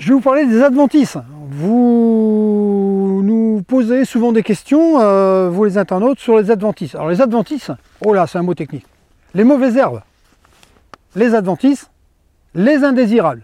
[0.00, 1.18] je vais vous parler des adventices.
[1.50, 6.94] Vous nous posez souvent des questions, euh, vous les internautes, sur les adventices.
[6.94, 7.70] Alors les adventices,
[8.04, 8.86] oh là, c'est un mot technique.
[9.34, 10.00] Les mauvaises herbes,
[11.14, 11.90] les adventices,
[12.54, 13.42] les indésirables.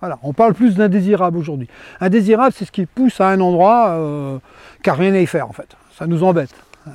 [0.00, 1.68] Voilà, on parle plus d'indésirables aujourd'hui.
[2.00, 4.38] Indésirable, c'est ce qui pousse à un endroit euh,
[4.82, 5.68] qui n'a rien à y faire en fait.
[5.98, 6.54] Ça nous embête.
[6.86, 6.90] Euh,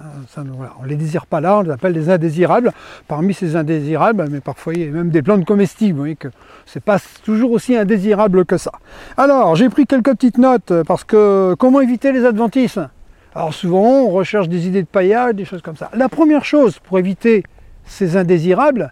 [0.79, 2.71] on ne les désire pas là, on les appelle des indésirables.
[3.07, 5.93] Parmi ces indésirables, mais parfois il y a même des plantes comestibles.
[5.93, 6.27] Vous voyez que
[6.66, 8.71] c'est pas toujours aussi indésirable que ça.
[9.17, 12.80] Alors, j'ai pris quelques petites notes euh, parce que comment éviter les adventices?
[13.35, 15.89] Alors souvent, on recherche des idées de paillage, des choses comme ça.
[15.94, 17.44] La première chose pour éviter
[17.85, 18.91] ces indésirables,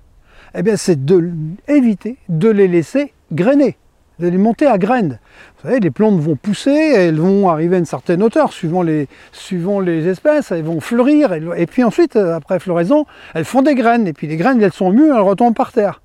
[0.56, 1.32] eh bien, c'est de
[1.68, 3.78] éviter de les laisser grainer,
[4.20, 5.20] de les monter à graines.
[5.62, 9.08] Vous savez, les plantes vont pousser, elles vont arriver à une certaine hauteur, suivant les,
[9.32, 13.76] suivant les espèces, elles vont fleurir, et puis ensuite, euh, après floraison, elles font des
[13.76, 16.02] graines, et puis les graines, elles sont mûres, elles retombent par terre.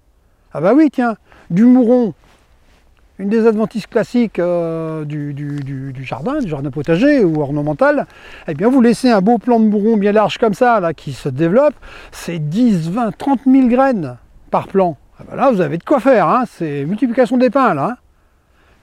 [0.53, 1.17] Ah bah oui, tiens,
[1.51, 2.13] du mouron,
[3.19, 8.07] une des adventices classiques euh, du, du- du- jardin, du jardin potager ou ornemental,
[8.49, 11.13] eh bien vous laissez un beau plant de mouron bien large comme ça, là, qui
[11.13, 11.75] se développe,
[12.11, 14.17] c'est 10, 20, 30 000 graines
[14.51, 14.97] par plant.
[15.21, 17.85] Ah bah là, vous avez de quoi faire, hein, c'est multiplication des pains, là.
[17.93, 17.97] hein.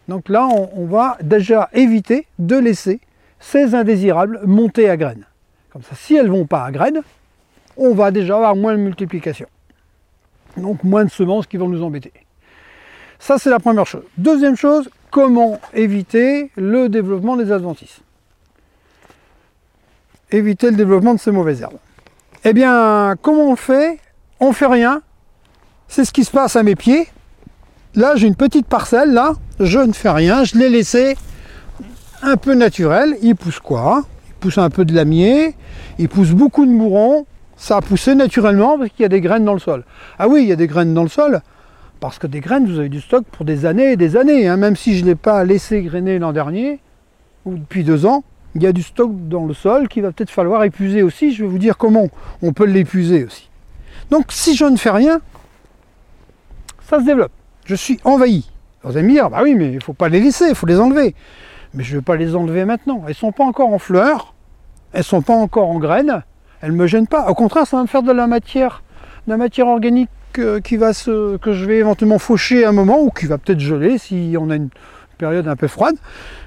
[0.09, 2.99] Donc là, on, va déjà éviter de laisser
[3.39, 5.25] ces indésirables monter à graines.
[5.71, 7.01] Comme ça, si elles ne vont pas à graines,
[7.77, 9.45] on va déjà avoir moins de multiplication.
[10.57, 12.11] Donc moins de semences qui vont nous embêter.
[13.19, 14.01] Ça, c'est la première chose.
[14.17, 18.01] Deuxième chose, comment éviter le développement des adventices?
[20.31, 21.77] Éviter le développement de ces mauvaises herbes.
[22.45, 23.99] Eh bien, comment on fait?
[24.39, 25.03] On fait rien.
[25.87, 27.07] C'est ce qui se passe à mes pieds.
[27.95, 29.33] Là, j'ai une petite parcelle, là.
[29.59, 30.43] Je ne fais rien.
[30.43, 31.17] Je l'ai laissé
[32.21, 33.15] un peu naturel.
[33.21, 34.03] Il pousse quoi?
[34.27, 35.55] Il pousse un peu de lamier.
[35.97, 37.25] Il pousse beaucoup de mourons.
[37.57, 39.83] Ça a poussé naturellement parce qu'il y a des graines dans le sol.
[40.17, 41.41] Ah oui, il y a des graines dans le sol.
[41.99, 44.47] Parce que des graines, vous avez du stock pour des années et des années.
[44.47, 44.55] hein.
[44.55, 46.79] Même si je ne l'ai pas laissé grainer l'an dernier,
[47.43, 48.23] ou depuis deux ans,
[48.55, 51.33] il y a du stock dans le sol qui va peut-être falloir épuiser aussi.
[51.33, 52.07] Je vais vous dire comment
[52.41, 53.49] on peut l'épuiser aussi.
[54.09, 55.19] Donc si je ne fais rien,
[56.89, 57.31] ça se développe.
[57.69, 58.49] Je suis envahi.
[58.81, 60.65] Vous allez me dire, bah oui, mais il ne faut pas les laisser, il faut
[60.65, 61.13] les enlever.
[61.75, 63.01] Mais je ne vais pas les enlever maintenant.
[63.03, 64.33] Elles ne sont pas encore en fleurs,
[64.91, 66.23] elles ne sont pas encore en graines,
[66.61, 67.29] elles ne me gênent pas.
[67.29, 68.81] Au contraire, ça va me faire de la matière,
[69.27, 70.09] de la matière organique
[70.39, 73.37] euh, qui va se, que je vais éventuellement faucher à un moment ou qui va
[73.37, 74.69] peut-être geler si on a une
[75.19, 75.95] période un peu froide.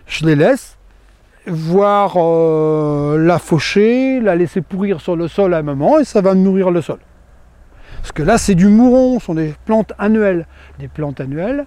[0.08, 0.76] Je les laisse,
[1.46, 6.20] voir euh, la faucher, la laisser pourrir sur le sol à un moment et ça
[6.20, 6.98] va nourrir le sol.
[8.02, 10.46] Parce que là, c'est du mouron, ce sont des plantes annuelles.
[10.78, 11.66] Des plantes annuelles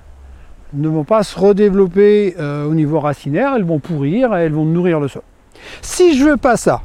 [0.73, 4.65] ne vont pas se redévelopper euh, au niveau racinaire, elles vont pourrir et elles vont
[4.65, 5.21] nourrir le sol.
[5.81, 6.81] Si je veux pas ça,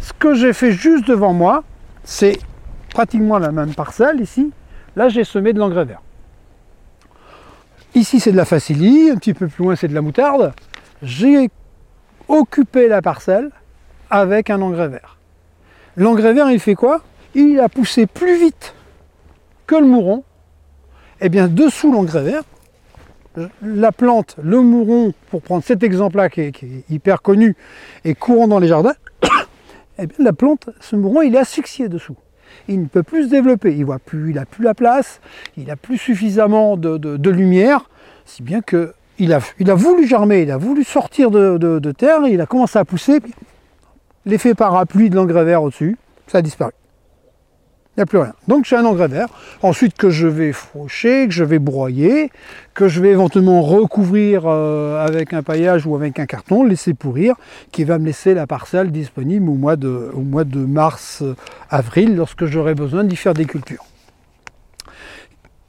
[0.00, 1.64] ce que j'ai fait juste devant moi,
[2.04, 2.38] c'est
[2.90, 4.50] pratiquement la même parcelle ici.
[4.96, 6.00] Là, j'ai semé de l'engrais vert.
[7.94, 10.54] Ici, c'est de la facilie, un petit peu plus loin, c'est de la moutarde.
[11.02, 11.50] J'ai
[12.28, 13.50] occupé la parcelle
[14.08, 15.18] avec un engrais vert.
[15.96, 17.02] L'engrais vert, il fait quoi?
[17.34, 18.74] Il a poussé plus vite
[19.66, 20.24] que le mouron.
[21.20, 22.42] Et bien, dessous l'engrais vert,
[23.62, 27.56] la plante, le mouron, pour prendre cet exemple-là qui, est- hyper connu
[28.04, 28.94] et courant dans les jardins,
[29.98, 32.16] eh bien, la plante, ce mouron, il est asphyxié dessous.
[32.68, 33.74] Il ne peut plus se développer.
[33.74, 35.20] Il voit plus, il n'a plus la place,
[35.56, 37.88] il n'a plus suffisamment de, lumière,
[38.26, 42.46] si bien que il a, voulu germer, il a voulu sortir de, terre, il a
[42.46, 43.20] commencé à pousser.
[44.26, 46.72] L'effet parapluie de l'engrais vert au-dessus, ça a disparu.
[47.94, 48.32] Il n'y a plus rien.
[48.48, 49.28] Donc j'ai un engrais vert,
[49.60, 52.30] ensuite que je vais faucher, que je vais broyer,
[52.72, 57.34] que je vais éventuellement recouvrir euh, avec un paillage ou avec un carton, laisser pourrir,
[57.70, 63.16] qui va me laisser la parcelle disponible au mois de, mars-avril, lorsque j'aurai besoin d'y
[63.16, 63.84] faire des cultures.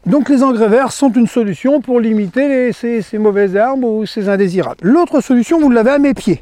[0.05, 4.29] Donc les engrais verts sont une solution pour limiter ces, ces mauvaises herbes ou ces
[4.29, 4.79] indésirables.
[4.81, 6.41] L'autre solution, vous l'avez à mes pieds.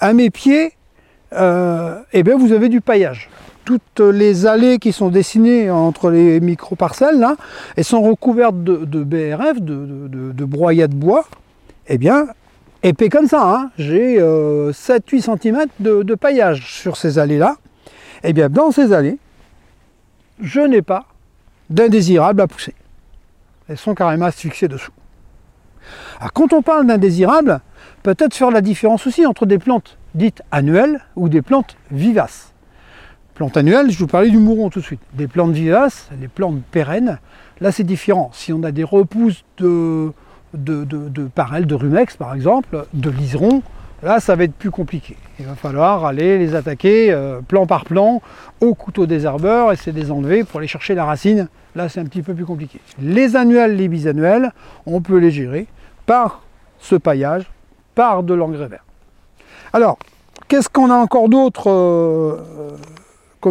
[0.00, 0.72] À mes pieds,
[1.32, 3.28] euh, eh bien, vous avez du paillage.
[3.66, 7.36] Toutes les allées qui sont dessinées entre les micro-parcelles, là,
[7.76, 11.24] elles sont recouvertes de, BRF, de, de, de, bois.
[11.88, 12.28] Eh bien,
[12.84, 13.70] épais comme ça, hein.
[13.76, 17.56] j'ai 7-8 cm de, paillage sur ces allées-là.
[18.22, 19.18] Eh bien, dans ces allées,
[20.40, 21.06] je n'ai pas
[21.68, 22.74] d'indésirables à pousser.
[23.68, 24.92] Elles sont carrément asphyxiées dessous.
[26.20, 27.60] Alors, quand on parle d'indésirables,
[28.04, 32.52] peut-être faire la différence aussi entre des plantes dites annuelles ou des plantes vivaces.
[33.36, 35.02] Plantes annuelles, je vous parlais du mouron tout de suite.
[35.12, 37.18] Des plantes vivaces, les plantes pérennes,
[37.60, 38.30] là c'est différent.
[38.32, 40.10] Si on a des repousses de,
[40.54, 43.62] de, de, de rumex par exemple, de liserons,
[44.02, 45.18] là ça va être plus compliqué.
[45.38, 48.22] Il va falloir aller les attaquer euh, plan par plan
[48.62, 51.48] au couteau désherbeur, essayer de les enlever pour aller chercher la racine.
[51.74, 52.80] Là c'est un petit peu plus compliqué.
[52.98, 54.50] Les annuelles, les bisannuelles,
[54.86, 55.66] on peut les gérer
[56.06, 56.40] par
[56.78, 57.44] ce paillage
[57.94, 58.84] par de l'engrais vert.
[59.74, 59.98] Alors,
[60.48, 62.38] qu'est-ce qu'on a encore d'autre euh,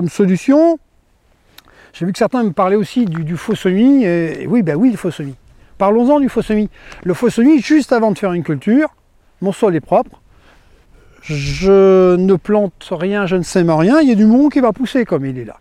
[0.10, 0.78] solution
[1.94, 4.04] J'ai vu que certains me parlaient aussi du, faux semis.
[4.04, 5.36] Et, oui, ben oui, le faux semis.
[5.78, 6.70] Parlons-en du faux semis.
[7.04, 8.90] Le faux semis, juste avant de faire une culture,
[9.42, 10.22] mon sol est propre,
[11.22, 14.72] je ne plante rien, je ne sème rien, il y a du monde qui va
[14.72, 15.58] pousser comme il est là.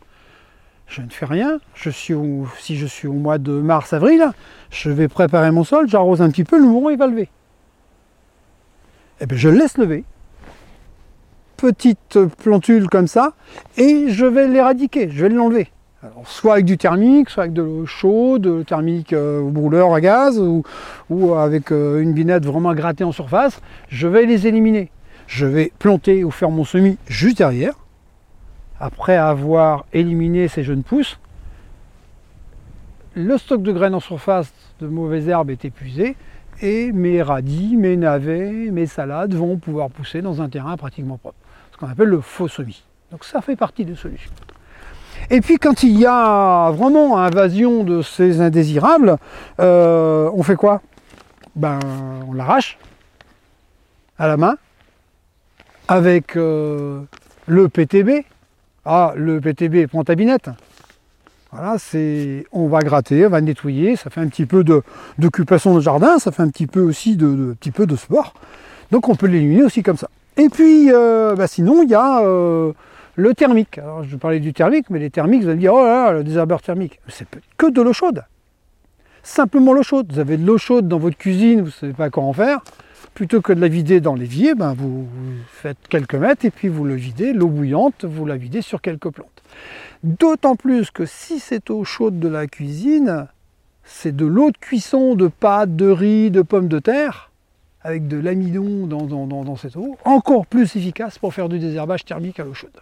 [0.86, 2.14] Je ne fais rien, je suis
[2.58, 4.30] si je suis au mois de mars-avril,
[4.70, 7.30] je vais préparer mon sol, j'arrose un petit peu, le mouron il va lever.
[9.20, 10.04] Eh bien je laisse lever,
[11.56, 13.32] petite plantule comme ça,
[13.76, 15.68] et je vais l'éradiquer, je vais l'enlever.
[16.24, 20.38] soit avec du thermique, soit avec de l'eau chaude, thermique euh, ou brûleur à gaz,
[20.38, 24.90] ou, avec euh, une binette vraiment grattée en surface, je vais les éliminer
[25.26, 27.74] je vais planter ou faire mon semis juste derrière.
[28.80, 31.18] Après avoir éliminé ces jeunes pousses,
[33.14, 36.16] le stock de graines en surface de mauvaises herbes est épuisé
[36.60, 41.38] et mes radis, mes navets, mes salades vont pouvoir pousser dans un terrain pratiquement propre.
[41.74, 42.84] Ce qu'on appelle le faux semis.
[43.10, 44.30] Donc ça fait partie des solutions.
[45.28, 49.16] Et puis quand il y a vraiment invasion de ces indésirables,
[49.58, 50.82] euh, on fait quoi?
[51.56, 51.80] Ben
[52.28, 52.78] on l'arrache
[54.18, 54.56] à la main
[55.88, 57.00] avec euh,
[57.46, 58.24] le PTB.
[58.84, 60.50] Ah, le PTB prend ta binette.
[61.50, 64.64] Voilà, c'est, on va gratter, on va nettoyer, ça fait un petit peu
[65.18, 68.34] d'occupation de, jardin, ça fait un petit peu aussi de, petit peu de sport.
[68.90, 70.08] Donc on peut l'éliminer aussi comme ça.
[70.36, 72.72] Et puis, euh, bah, sinon, il y a euh,
[73.16, 73.80] le thermique.
[74.02, 76.60] Je parlais du thermique, mais les thermiques, vous allez dire, oh là là, le désherbeur
[76.60, 77.00] thermique.
[77.08, 77.26] C'est
[77.56, 78.24] que de l'eau chaude.
[79.22, 80.12] Simplement l'eau chaude.
[80.12, 82.60] Vous avez de l'eau chaude dans votre cuisine, vous ne savez pas quoi en faire
[83.14, 85.06] plutôt que de la vider dans l'évier, ben vous,
[85.46, 89.10] faites quelques mètres et puis vous le videz, l'eau bouillante, vous la videz sur quelques
[89.10, 89.42] plantes.
[90.02, 93.28] D'autant plus que si cette eau chaude de la cuisine,
[93.84, 97.30] c'est de l'eau de cuisson de pâtes, de riz, de pommes de terre,
[97.84, 102.44] avec de l'amidon dans, cette eau, encore plus efficace pour faire du désherbage thermique à
[102.44, 102.72] l'eau chaude.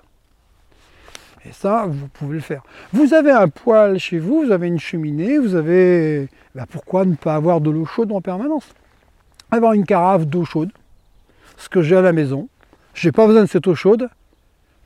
[1.45, 2.63] Et ça, vous pouvez le faire.
[2.93, 6.29] Vous avez un poêle chez vous, vous avez une cheminée, vous avez...
[6.55, 8.69] Ben pourquoi ne pas avoir de l'eau chaude en permanence?
[9.51, 10.71] Avoir une carafe d'eau chaude,
[11.57, 12.49] ce que j'ai à la maison.
[12.95, 14.09] Je n'ai pas besoin de cette eau chaude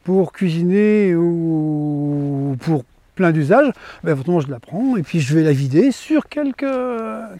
[0.02, 2.84] pour cuisiner ou pour
[3.16, 3.72] plein d'usages.
[4.04, 6.64] Ben, je la prends et puis je vais la vider sur quelques,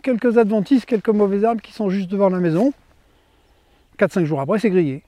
[0.03, 2.73] quelques adventices, quelques mauvais arbres qui sont juste devant la maison.
[3.99, 5.03] 4-5 jours après, c'est grillé.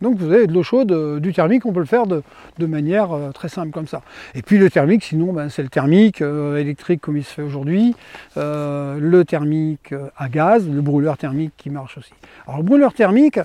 [0.00, 2.22] Donc vous avez de l'eau chaude, euh, du thermique, on peut le faire de,
[2.58, 4.02] manière euh, très simple comme ça.
[4.34, 7.42] Et puis le thermique, sinon ben, c'est le thermique euh, électrique comme il se fait
[7.42, 7.94] aujourd'hui,
[8.36, 12.12] le thermique à gaz, le brûleur thermique qui marche aussi.
[12.46, 13.38] Alors le brûleur thermique,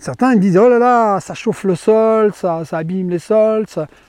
[0.00, 3.66] certains disent oh là là, ça chauffe le sol, ça, abîme les sols.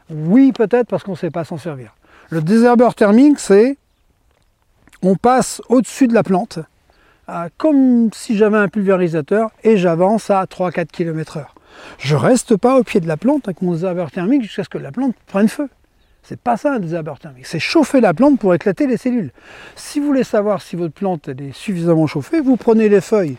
[0.09, 1.93] Oui peut-être parce qu'on ne sait pas s'en servir.
[2.29, 3.77] Le désherbeur thermique, c'est
[5.03, 6.59] on passe au-dessus de la plante,
[7.57, 11.45] comme si j'avais un pulvérisateur, et j'avance à 3-4 km/h.
[11.97, 14.77] Je reste pas au pied de la plante avec mon désherbeur thermique jusqu'à ce que
[14.77, 15.69] la plante prenne feu.
[16.23, 19.31] C'est pas ça un désherbeur thermique, c'est chauffer la plante pour éclater les cellules.
[19.75, 23.37] Si vous voulez savoir si votre plante est suffisamment chauffée, vous prenez les feuilles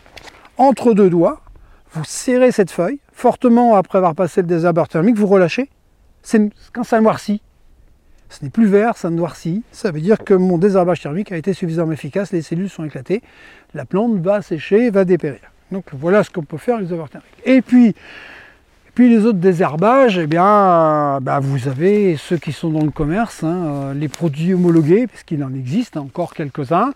[0.57, 1.42] entre deux doigts,
[1.93, 5.69] vous serrez cette feuille fortement après avoir passé le désherbeur thermique, vous relâchez.
[6.73, 7.41] Quand ça noircit,
[8.29, 9.61] ce n'est plus vert, ça noircit.
[9.71, 13.21] Ça veut dire que mon désherbage thermique a été suffisamment efficace, les cellules sont éclatées,
[13.73, 15.41] la plante va sécher, va dépérir.
[15.71, 17.41] Donc voilà ce qu'on peut faire avec les thermiques.
[17.45, 17.95] Et puis,
[18.95, 23.43] puis les autres désherbages, eh bien, bah, vous avez ceux qui sont dans le commerce,
[23.43, 26.93] hein, euh, les produits homologués, puisqu'il en existe encore quelques-uns.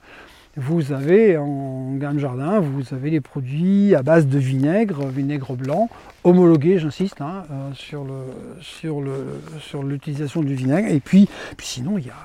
[0.60, 5.88] Vous avez en gamme jardin, vous avez les produits à base de vinaigre, vinaigre blanc,
[6.24, 7.70] homologué, j'insiste, hein, euh,
[8.64, 10.88] sur, l'utilisation du vinaigre.
[10.90, 12.16] Et puis, puis sinon, il y a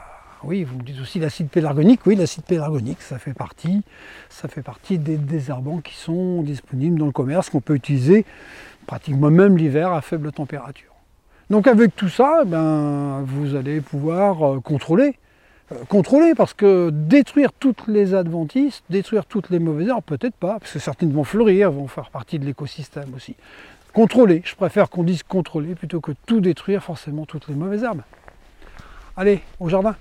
[0.44, 2.00] oui, vous me dites aussi l'acide pélargonique.
[2.06, 3.82] Oui, l'acide pélargonique, ça fait partie,
[4.30, 8.24] ça fait partie des désherbants qui sont disponibles dans le commerce, qu'on peut utiliser
[8.86, 10.94] pratiquement même l'hiver à faible température.
[11.50, 15.16] Donc avec tout ça, ben, vous allez pouvoir euh, contrôler.
[15.88, 20.72] Contrôler parce que détruire toutes les adventices, détruire toutes les mauvaises herbes, peut-être pas, parce
[20.72, 23.36] que certaines vont fleurir, vont faire partie de l'écosystème aussi.
[23.92, 28.02] Contrôler, je préfère qu'on dise contrôler plutôt que tout détruire forcément toutes les mauvaises herbes.
[29.16, 29.94] Allez, au jardin